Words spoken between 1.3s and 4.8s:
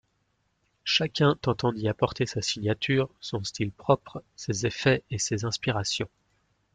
tentant d'y apporter sa signature, son style propre, ses